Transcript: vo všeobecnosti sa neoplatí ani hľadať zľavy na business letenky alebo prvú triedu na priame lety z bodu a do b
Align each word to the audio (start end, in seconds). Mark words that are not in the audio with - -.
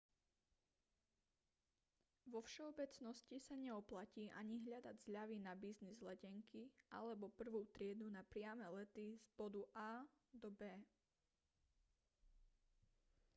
vo 2.31 2.39
všeobecnosti 2.47 3.37
sa 3.47 3.53
neoplatí 3.65 4.25
ani 4.41 4.55
hľadať 4.65 4.95
zľavy 5.05 5.37
na 5.47 5.53
business 5.65 5.99
letenky 6.09 6.63
alebo 6.97 7.25
prvú 7.39 7.61
triedu 7.75 8.07
na 8.17 8.21
priame 8.31 8.65
lety 8.77 9.07
z 9.21 9.27
bodu 9.39 9.61
a 9.87 10.01
do 10.41 10.49
b 10.59 10.73